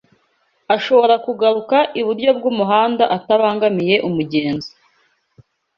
ashobora 0.75 1.15
kugaruka 1.25 1.77
iburyo 1.99 2.31
bw'umuhanda 2.37 3.03
atabangamiye 3.17 3.95
umugenzi 4.07 4.71